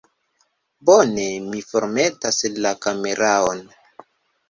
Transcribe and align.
Bone, 0.91 1.27
mi 1.51 1.63
formetas 1.69 2.43
la 2.67 2.75
kameraon 2.89 3.67